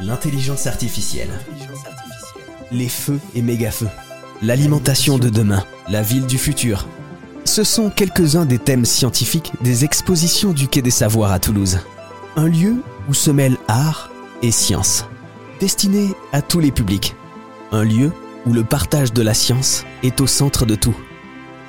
L'intelligence 0.00 0.66
artificielle. 0.66 1.28
Les 2.72 2.88
feux 2.88 3.20
et 3.34 3.42
méga-feux. 3.42 3.88
L'alimentation 4.40 5.18
de 5.18 5.28
demain. 5.28 5.64
La 5.88 6.00
ville 6.00 6.26
du 6.26 6.38
futur. 6.38 6.86
Ce 7.44 7.62
sont 7.62 7.90
quelques-uns 7.90 8.46
des 8.46 8.58
thèmes 8.58 8.86
scientifiques 8.86 9.52
des 9.60 9.84
expositions 9.84 10.52
du 10.52 10.68
Quai 10.68 10.80
des 10.80 10.90
Savoirs 10.90 11.32
à 11.32 11.38
Toulouse. 11.38 11.80
Un 12.36 12.48
lieu 12.48 12.76
où 13.08 13.14
se 13.14 13.30
mêlent 13.30 13.58
art 13.68 14.10
et 14.42 14.50
science. 14.50 15.04
Destiné 15.60 16.14
à 16.32 16.40
tous 16.40 16.60
les 16.60 16.72
publics. 16.72 17.14
Un 17.72 17.84
lieu 17.84 18.12
où 18.46 18.52
le 18.54 18.64
partage 18.64 19.12
de 19.12 19.22
la 19.22 19.34
science 19.34 19.84
est 20.02 20.20
au 20.22 20.26
centre 20.26 20.64
de 20.64 20.74
tout. 20.74 20.96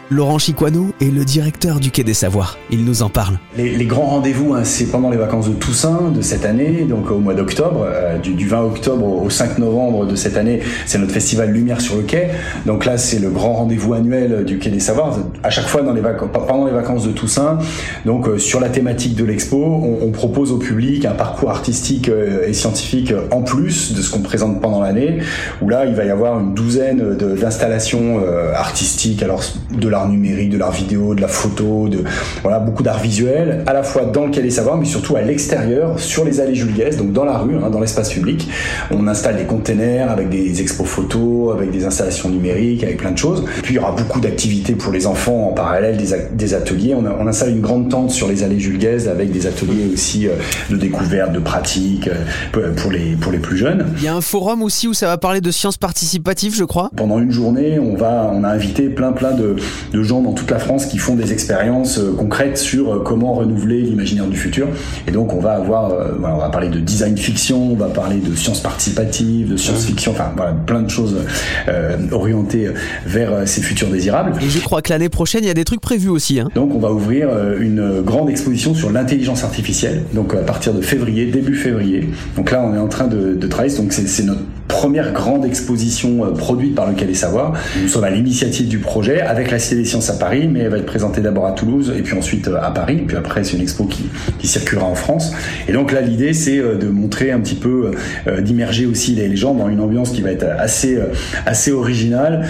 Laurent 0.09 0.37
Chiquano 0.37 0.93
est 1.01 1.13
le 1.13 1.25
directeur 1.25 1.81
du 1.81 1.91
Quai 1.91 2.05
des 2.05 2.13
Savoirs. 2.13 2.57
Il 2.71 2.85
nous 2.85 3.01
en 3.01 3.09
parle. 3.09 3.39
Les, 3.57 3.85
grands 3.85 4.05
rendez-vous, 4.05 4.53
hein, 4.53 4.63
c'est 4.63 4.85
pendant 4.85 5.09
les 5.09 5.17
vacances 5.17 5.49
de 5.49 5.53
Toussaint 5.53 6.11
de 6.15 6.21
cette 6.21 6.45
année, 6.45 6.85
donc 6.87 7.11
au 7.11 7.19
mois 7.19 7.33
d'octobre, 7.33 7.85
euh, 7.85 8.17
du, 8.17 8.47
20 8.47 8.61
octobre 8.61 9.05
au 9.05 9.29
5 9.29 9.57
novembre 9.57 10.05
de 10.05 10.15
cette 10.15 10.37
année, 10.37 10.61
c'est 10.85 10.97
notre 10.97 11.11
festival 11.11 11.51
Lumière 11.51 11.81
sur 11.81 11.97
le 11.97 12.03
quai. 12.03 12.29
Donc 12.65 12.85
là, 12.85 12.97
c'est 12.97 13.19
le 13.19 13.29
grand 13.29 13.55
rendez-vous 13.55 13.95
annuel 13.95 14.45
du 14.45 14.59
Quai 14.59 14.69
des 14.69 14.79
Savoirs. 14.79 15.17
À 15.43 15.49
chaque 15.49 15.67
fois 15.67 15.81
pendant 15.81 16.65
les 16.65 16.71
vacances 16.71 17.05
de 17.05 17.11
Toussaint, 17.11 17.57
donc 18.05 18.29
euh, 18.29 18.37
sur 18.37 18.61
la 18.61 18.69
thématique 18.69 19.15
de 19.15 19.25
l'expo, 19.25 19.57
on, 19.57 20.11
propose 20.11 20.51
au 20.51 20.57
public 20.57 21.05
un 21.05 21.11
parcours 21.11 21.51
artistique 21.51 22.07
euh, 22.07 22.47
et 22.47 22.53
scientifique 22.53 23.13
en 23.31 23.41
plus 23.41 23.93
de 23.93 24.01
ce 24.01 24.09
qu'on 24.09 24.21
présente 24.21 24.61
pendant 24.61 24.81
l'année, 24.81 25.19
où 25.61 25.67
là, 25.67 25.85
il 25.85 25.95
va 25.95 26.05
y 26.05 26.09
avoir 26.09 26.39
une 26.39 26.53
douzaine 26.53 27.17
d'installations 27.17 28.21
artistiques, 28.55 29.21
alors 29.21 29.43
de 29.69 29.87
la 29.89 29.96
numérique, 30.05 30.49
de 30.49 30.57
l'art 30.57 30.71
vidéo, 30.71 31.15
de 31.15 31.21
la 31.21 31.27
photo, 31.27 31.87
de 31.89 32.03
voilà 32.43 32.59
beaucoup 32.59 32.83
d'art 32.83 32.99
visuel, 32.99 33.63
à 33.65 33.73
la 33.73 33.83
fois 33.83 34.05
dans 34.05 34.25
le 34.25 34.31
Quai 34.31 34.41
des 34.41 34.51
Savoirs, 34.51 34.77
mais 34.77 34.85
surtout 34.85 35.15
à 35.15 35.21
l'extérieur, 35.21 35.99
sur 35.99 36.23
les 36.23 36.39
allées 36.39 36.55
Jules 36.55 36.67
donc 36.97 37.11
dans 37.11 37.25
la 37.25 37.37
rue, 37.37 37.55
hein, 37.55 37.69
dans 37.69 37.79
l'espace 37.79 38.09
public. 38.09 38.47
On 38.91 39.07
installe 39.07 39.37
des 39.37 39.45
containers 39.45 40.11
avec 40.11 40.29
des 40.29 40.61
expos 40.61 40.87
photos, 40.87 41.53
avec 41.53 41.71
des 41.71 41.85
installations 41.85 42.29
numériques, 42.29 42.83
avec 42.83 42.97
plein 42.97 43.11
de 43.11 43.17
choses. 43.17 43.43
Puis 43.63 43.73
il 43.73 43.77
y 43.77 43.79
aura 43.79 43.91
beaucoup 43.91 44.19
d'activités 44.19 44.73
pour 44.73 44.93
les 44.93 45.07
enfants 45.07 45.49
en 45.49 45.53
parallèle, 45.53 45.97
des, 45.97 46.53
ateliers. 46.53 46.95
On, 46.95 47.05
on, 47.05 47.27
installe 47.27 47.49
une 47.49 47.61
grande 47.61 47.89
tente 47.89 48.11
sur 48.11 48.27
les 48.27 48.43
allées 48.43 48.59
Jules 48.59 48.77
avec 49.09 49.31
des 49.31 49.47
ateliers 49.47 49.89
aussi 49.91 50.27
euh, 50.27 50.33
de 50.69 50.77
découverte, 50.77 51.31
de 51.33 51.39
pratique 51.39 52.09
euh, 52.55 52.73
pour 52.75 52.91
les 52.91 53.15
pour 53.15 53.31
les 53.31 53.39
plus 53.39 53.57
jeunes. 53.57 53.87
Il 53.97 54.03
y 54.03 54.07
a 54.07 54.15
un 54.15 54.21
forum 54.21 54.61
aussi 54.61 54.87
où 54.87 54.93
ça 54.93 55.07
va 55.07 55.17
parler 55.17 55.41
de 55.41 55.51
sciences 55.51 55.77
participatives, 55.77 56.55
je 56.55 56.63
crois? 56.63 56.91
Pendant 56.95 57.19
une 57.19 57.31
journée, 57.31 57.79
on 57.79 57.95
va 57.95 58.31
on 58.33 58.43
a 58.43 58.49
invité 58.49 58.89
plein 58.89 59.11
plein 59.11 59.31
de, 59.31 59.55
de 59.91 60.03
gens 60.03 60.21
dans 60.21 60.33
toute 60.33 60.51
la 60.51 60.59
France 60.59 60.85
qui 60.85 60.97
font 60.97 61.15
des 61.15 61.33
expériences 61.33 61.97
euh, 61.97 62.13
concrètes 62.17 62.57
sur 62.57 62.93
euh, 62.93 63.03
comment 63.03 63.33
renouveler 63.33 63.81
l'imaginaire 63.81 64.27
du 64.27 64.37
futur. 64.37 64.67
Et 65.07 65.11
donc 65.11 65.33
on 65.33 65.39
va 65.39 65.53
avoir, 65.53 65.91
euh, 65.91 66.13
on 66.17 66.37
va 66.37 66.49
parler 66.49 66.69
de 66.69 66.79
design 66.79 67.17
fiction, 67.17 67.71
on 67.71 67.75
va 67.75 67.87
parler 67.87 68.17
de 68.17 68.35
sciences 68.35 68.61
participatives, 68.61 69.51
de 69.51 69.57
science-fiction, 69.57 70.11
enfin 70.11 70.31
voilà, 70.35 70.53
plein 70.53 70.81
de 70.81 70.89
choses 70.89 71.17
orientées 72.11 72.69
vers 73.05 73.47
ces 73.47 73.61
futurs 73.61 73.89
désirables. 73.89 74.33
Et 74.41 74.49
je 74.49 74.59
crois 74.59 74.81
que 74.81 74.91
l'année 74.91 75.09
prochaine, 75.09 75.43
il 75.43 75.47
y 75.47 75.51
a 75.51 75.53
des 75.53 75.65
trucs 75.65 75.81
prévus 75.81 76.09
aussi. 76.09 76.39
Hein. 76.39 76.49
Donc 76.55 76.73
on 76.75 76.79
va 76.79 76.91
ouvrir 76.91 77.29
une 77.59 78.01
grande 78.01 78.29
exposition 78.29 78.73
sur 78.73 78.91
l'intelligence 78.91 79.43
artificielle, 79.43 80.03
donc 80.13 80.33
à 80.33 80.39
partir 80.39 80.73
de 80.73 80.81
février, 80.81 81.25
début 81.27 81.55
février. 81.55 82.09
Donc 82.35 82.51
là, 82.51 82.63
on 82.63 82.75
est 82.75 82.79
en 82.79 82.87
train 82.87 83.07
de, 83.07 83.33
de 83.33 83.47
travailler, 83.47 83.75
donc 83.77 83.93
c'est 83.93 84.23
notre 84.23 84.41
première 84.77 85.11
grande 85.11 85.43
exposition 85.43 86.23
euh, 86.23 86.29
produite 86.33 86.75
par 86.75 86.87
le 86.87 86.93
Quai 86.93 87.05
des 87.05 87.15
Savoirs. 87.15 87.53
Nous 87.81 87.87
sommes 87.87 88.03
à 88.03 88.11
l'initiative 88.11 88.67
du 88.67 88.77
projet 88.77 89.21
avec 89.21 89.49
la 89.49 89.57
Cité 89.57 89.75
des 89.75 89.85
Sciences 89.85 90.11
à 90.11 90.13
Paris, 90.13 90.47
mais 90.47 90.59
elle 90.59 90.69
va 90.69 90.77
être 90.77 90.85
présentée 90.85 91.19
d'abord 91.19 91.47
à 91.47 91.53
Toulouse 91.53 91.91
et 91.97 92.03
puis 92.03 92.15
ensuite 92.15 92.47
euh, 92.47 92.61
à 92.61 92.69
Paris. 92.69 93.03
Puis 93.07 93.17
après, 93.17 93.43
c'est 93.43 93.57
une 93.57 93.63
expo 93.63 93.85
qui, 93.85 94.03
qui 94.37 94.47
circulera 94.47 94.85
en 94.85 94.93
France. 94.93 95.33
Et 95.67 95.73
donc 95.73 95.91
là, 95.91 96.01
l'idée, 96.01 96.31
c'est 96.33 96.59
euh, 96.59 96.75
de 96.75 96.89
montrer 96.89 97.31
un 97.31 97.39
petit 97.39 97.55
peu, 97.55 97.91
d'immerger 98.39 98.85
aussi 98.85 99.15
les, 99.15 99.35
gens 99.35 99.55
dans 99.55 99.67
une 99.67 99.79
ambiance 99.79 100.11
qui 100.11 100.21
va 100.21 100.31
être 100.31 100.45
assez, 100.59 100.99
assez 101.45 101.71
originale 101.71 102.47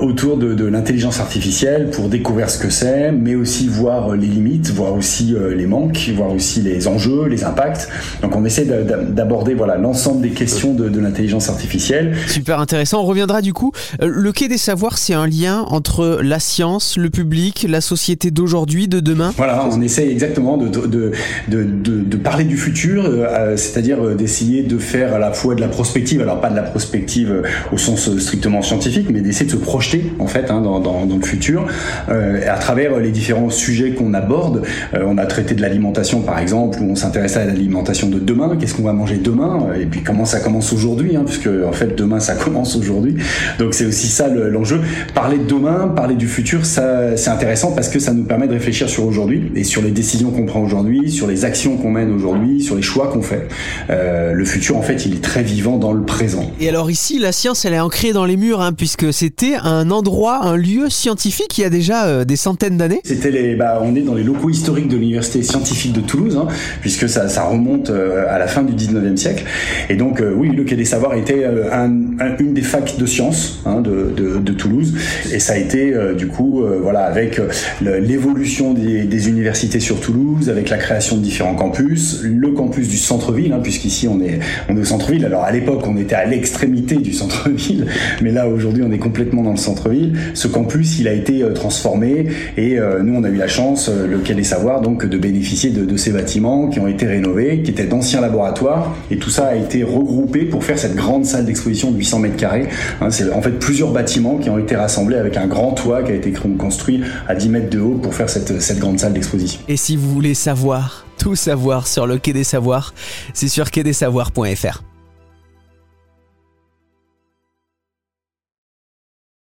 autour 0.00 0.36
de, 0.36 0.64
l'intelligence 0.64 1.20
artificielle 1.20 1.90
pour 1.90 2.08
découvrir 2.08 2.50
ce 2.50 2.58
que 2.58 2.70
c'est, 2.70 3.12
mais 3.12 3.34
aussi 3.34 3.68
voir 3.68 4.14
les 4.14 4.26
limites, 4.26 4.70
voir 4.70 4.94
aussi 4.94 5.34
les 5.56 5.66
manques, 5.66 6.10
voir 6.14 6.32
aussi 6.32 6.60
les 6.60 6.88
enjeux, 6.88 7.26
les 7.26 7.44
impacts. 7.44 7.88
Donc 8.22 8.36
on 8.36 8.44
essaie 8.44 8.64
d'aborder 8.64 9.54
voilà 9.54 9.76
l'ensemble 9.76 10.22
des 10.22 10.30
questions 10.30 10.74
de 10.74 11.00
l'intelligence 11.00 11.48
artificielle 11.48 11.63
artificielle. 11.64 12.14
Super 12.26 12.60
intéressant. 12.60 13.00
On 13.00 13.06
reviendra 13.06 13.40
du 13.40 13.52
coup. 13.52 13.72
Euh, 14.02 14.10
le 14.12 14.32
Quai 14.32 14.48
des 14.48 14.58
Savoirs, 14.58 14.98
c'est 14.98 15.14
un 15.14 15.26
lien 15.26 15.64
entre 15.68 16.20
la 16.22 16.38
science, 16.38 16.96
le 16.98 17.10
public, 17.10 17.66
la 17.68 17.80
société 17.80 18.30
d'aujourd'hui, 18.30 18.86
de 18.86 19.00
demain 19.00 19.32
Voilà, 19.36 19.66
on 19.70 19.80
essaye 19.80 20.10
exactement 20.10 20.56
de, 20.56 20.68
de, 20.68 21.12
de, 21.48 21.64
de 21.64 22.16
parler 22.16 22.44
du 22.44 22.56
futur, 22.56 23.04
euh, 23.06 23.56
c'est-à-dire 23.56 24.04
euh, 24.04 24.14
d'essayer 24.14 24.62
de 24.62 24.78
faire 24.78 25.14
à 25.14 25.18
la 25.18 25.32
fois 25.32 25.54
de 25.54 25.60
la 25.60 25.68
prospective, 25.68 26.20
alors 26.20 26.40
pas 26.40 26.50
de 26.50 26.56
la 26.56 26.62
prospective 26.62 27.42
au 27.72 27.78
sens 27.78 28.14
strictement 28.18 28.60
scientifique, 28.62 29.08
mais 29.10 29.20
d'essayer 29.20 29.46
de 29.46 29.50
se 29.50 29.56
projeter 29.56 30.12
en 30.18 30.26
fait 30.26 30.50
hein, 30.50 30.60
dans, 30.60 30.80
dans, 30.80 31.06
dans, 31.06 31.16
le 31.16 31.22
futur 31.22 31.66
à 32.08 32.58
travers 32.58 32.98
les 32.98 33.10
différents 33.10 33.50
sujets 33.50 33.92
qu'on 33.92 34.14
aborde. 34.14 34.62
on 34.94 35.16
a 35.16 35.26
traité 35.26 35.54
de 35.54 35.62
l'alimentation 35.62 36.20
par 36.20 36.38
exemple, 36.38 36.78
où 36.80 36.90
on 36.90 36.94
s'intéresse 36.94 37.36
à 37.36 37.44
l'alimentation 37.44 38.08
de 38.08 38.18
demain, 38.18 38.56
qu'est-ce 38.58 38.74
qu'on 38.74 38.82
va 38.82 38.92
manger 38.92 39.16
demain, 39.16 39.68
et 39.80 39.86
puis 39.86 40.02
comment 40.02 40.24
ça 40.24 40.40
commence 40.40 40.72
aujourd'hui, 40.72 41.16
hein, 41.16 41.22
puisque 41.24 41.48
en 41.66 41.72
fait 41.72 41.96
demain 41.96 42.20
ça 42.20 42.34
commence 42.34 42.76
aujourd'hui. 42.76 43.16
Donc 43.58 43.74
c'est 43.74 43.86
aussi 43.86 44.08
ça 44.08 44.28
l'enjeu. 44.28 44.80
parler 45.14 45.38
de 45.38 45.44
demain, 45.44 45.88
parler 45.88 46.14
du 46.14 46.28
futur, 46.28 46.66
ça 46.66 47.16
c'est 47.16 47.30
intéressant 47.30 47.72
parce 47.72 47.88
que 47.88 47.98
ça 47.98 48.12
nous 48.12 48.24
permet 48.24 48.46
de 48.46 48.52
réfléchir 48.52 48.88
sur 48.88 49.04
aujourd'hui 49.04 49.52
et 49.54 49.64
sur 49.64 49.82
les 49.82 49.90
décisions 49.90 50.30
qu'on 50.30 50.46
prend 50.46 50.62
aujourd'hui, 50.62 51.10
sur 51.10 51.26
les 51.26 51.44
actions 51.44 51.76
qu'on 51.76 51.90
mène 51.90 52.12
aujourd'hui, 52.12 52.62
sur 52.62 52.76
les 52.76 52.82
choix 52.82 53.08
qu'on 53.08 53.22
fait. 53.22 53.48
Euh, 53.90 54.32
le 54.32 54.44
futur 54.44 54.76
en 54.76 54.82
fait 54.82 55.06
il 55.06 55.14
est 55.14 55.22
très 55.22 55.42
vivant 55.42 55.78
dans 55.78 55.92
le 55.92 56.02
présent. 56.02 56.50
Et 56.60 56.68
alors 56.68 56.90
ici 56.90 57.18
la 57.18 57.32
science 57.32 57.64
elle 57.64 57.74
est 57.74 57.80
ancrée 57.80 58.12
dans 58.12 58.24
les 58.24 58.36
murs 58.36 58.60
hein, 58.60 58.72
puisque 58.72 59.12
c'était 59.12 59.54
un 59.62 59.90
endroit, 59.90 60.44
un 60.44 60.56
lieu 60.56 60.88
scientifique 60.88 61.58
il 61.58 61.62
y 61.62 61.64
a 61.64 61.70
déjà 61.70 62.06
euh, 62.06 62.24
des 62.24 62.36
centaines 62.36 62.76
d'années. 62.76 63.00
C'était 63.04 63.30
les, 63.30 63.54
bah, 63.54 63.80
on 63.82 63.94
est 63.94 64.02
dans 64.02 64.14
les 64.14 64.24
locaux 64.24 64.50
historiques 64.50 64.88
de 64.88 64.96
l'université 64.96 65.42
scientifique 65.42 65.92
de 65.92 66.00
Toulouse 66.00 66.38
hein, 66.40 66.48
puisque 66.80 67.08
ça, 67.08 67.28
ça 67.28 67.44
remonte 67.44 67.90
euh, 67.90 68.24
à 68.28 68.38
la 68.38 68.46
fin 68.46 68.62
du 68.62 68.72
19e 68.72 69.16
siècle. 69.16 69.44
Et 69.88 69.96
donc 69.96 70.22
oui 70.36 70.50
le 70.50 70.64
Quai 70.64 70.76
des 70.76 70.84
Savoirs 70.84 71.14
était 71.14 71.43
euh, 71.44 72.36
une 72.40 72.54
des 72.54 72.62
facs 72.62 72.96
de 72.98 73.06
sciences 73.06 73.60
hein, 73.66 73.80
de, 73.80 74.52
Toulouse. 74.52 74.94
Et 75.32 75.40
ça 75.40 75.54
a 75.54 75.56
été 75.56 75.92
euh, 75.92 76.14
du 76.14 76.28
coup 76.28 76.62
euh, 76.62 76.78
voilà 76.80 77.00
avec 77.00 77.40
l'évolution 77.80 78.72
des, 78.72 79.28
universités 79.28 79.80
sur 79.80 80.00
Toulouse 80.00 80.50
avec 80.50 80.68
la 80.68 80.76
création 80.76 81.16
de 81.16 81.22
différents 81.22 81.54
campus 81.54 82.20
le 82.22 82.50
campus 82.50 82.88
du 82.88 82.98
centre-ville 82.98 83.52
hein, 83.52 83.60
puisqu'ici 83.62 84.06
on 84.06 84.20
est 84.20 84.38
on 84.68 84.76
est 84.76 84.80
au 84.80 84.84
centre-ville. 84.84 85.24
Alors 85.24 85.44
à 85.44 85.50
l'époque 85.50 85.82
on 85.86 85.96
était 85.96 86.14
à 86.14 86.24
l'extrémité 86.24 86.96
du 86.96 87.12
centre-ville 87.12 87.86
mais 88.22 88.30
là 88.30 88.48
aujourd'hui 88.48 88.82
on 88.86 88.92
est 88.92 88.98
complètement 88.98 89.42
dans 89.42 89.52
le 89.52 89.56
centre-ville. 89.56 90.16
Ce 90.34 90.46
campus 90.46 90.98
il 90.98 91.08
a 91.08 91.12
été 91.12 91.42
transformé 91.54 92.26
et 92.56 92.78
nous 93.02 93.14
on 93.14 93.24
a 93.24 93.28
eu 93.28 93.36
la 93.36 93.48
chance 93.48 93.90
le 93.90 94.18
Quai 94.18 94.34
des 94.34 94.44
Savoirs 94.44 94.80
donc 94.80 95.06
de 95.06 95.18
bénéficier 95.18 95.70
de, 95.70 95.84
de 95.84 95.96
ces 95.96 96.12
bâtiments 96.12 96.68
qui 96.68 96.80
ont 96.80 96.88
été 96.88 97.06
rénovés 97.06 97.62
qui 97.62 97.70
étaient 97.70 97.86
d'anciens 97.86 98.20
laboratoires. 98.20 98.94
Et 99.10 99.16
tout 99.16 99.30
ça 99.30 99.46
a 99.46 99.56
été 99.56 99.82
regroupé 99.82 100.44
pour 100.44 100.64
faire 100.64 100.78
cette 100.78 100.94
grande 100.94 101.24
d'exposition 101.42 101.90
de 101.90 101.98
800 101.98 102.18
mètres 102.20 102.36
carrés. 102.36 102.68
Hein, 103.00 103.10
c'est 103.10 103.32
en 103.32 103.42
fait 103.42 103.52
plusieurs 103.52 103.90
bâtiments 103.90 104.38
qui 104.38 104.50
ont 104.50 104.58
été 104.58 104.76
rassemblés 104.76 105.16
avec 105.16 105.36
un 105.36 105.46
grand 105.46 105.72
toit 105.72 106.02
qui 106.02 106.12
a 106.12 106.14
été 106.14 106.32
construit 106.32 107.02
à 107.28 107.34
10 107.34 107.48
mètres 107.48 107.70
de 107.70 107.80
haut 107.80 107.94
pour 107.94 108.14
faire 108.14 108.28
cette, 108.28 108.60
cette 108.60 108.78
grande 108.78 108.98
salle 108.98 109.12
d'exposition. 109.12 109.60
Et 109.68 109.76
si 109.76 109.96
vous 109.96 110.10
voulez 110.10 110.34
savoir, 110.34 111.06
tout 111.18 111.36
savoir 111.36 111.86
sur 111.86 112.06
le 112.06 112.18
Quai 112.18 112.32
des 112.32 112.44
Savoirs, 112.44 112.94
c'est 113.32 113.48
sur 113.48 113.70
quai-des-savoirs.fr. 113.70 114.82